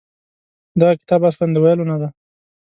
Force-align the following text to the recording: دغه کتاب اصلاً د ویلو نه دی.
دغه 0.79 0.93
کتاب 1.01 1.21
اصلاً 1.29 1.47
د 1.53 1.57
ویلو 1.63 1.89
نه 1.91 1.95
دی. 2.01 2.09